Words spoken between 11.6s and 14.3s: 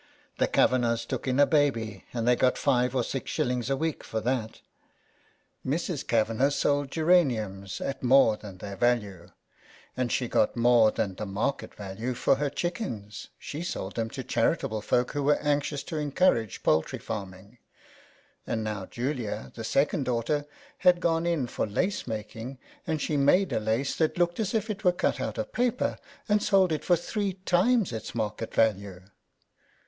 value for her chickens— she sold them to